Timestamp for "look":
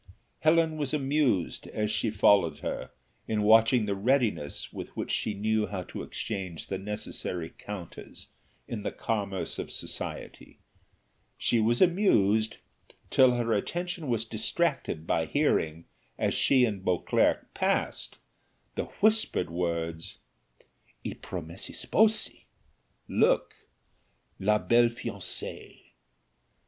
23.07-23.53